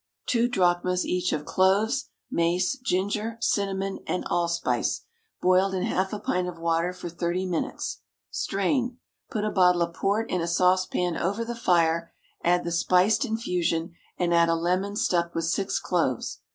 [0.25, 5.05] _Two drachmas each of cloves, mace, ginger, cinnamon, and allspice,
[5.43, 8.01] boiled in half a pint of water for thirty minutes.
[8.31, 8.97] Strain.
[9.29, 12.11] Put a bottle of port in a saucepan over the fire,
[12.43, 16.39] add the spiced infusion, and a lemon stuck with six cloves.